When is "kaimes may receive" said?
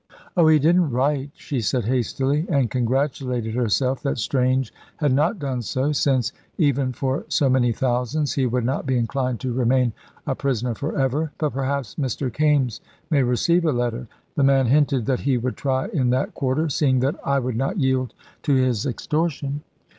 12.33-13.63